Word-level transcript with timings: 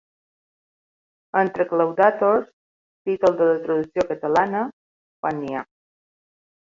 Entre 1.41 1.67
claudàtors, 1.73 2.49
títol 3.09 3.37
de 3.43 3.51
la 3.53 3.61
traducció 3.67 4.07
catalana, 4.13 4.67
quan 5.27 5.43
n'hi 5.43 5.59
ha. 5.61 5.67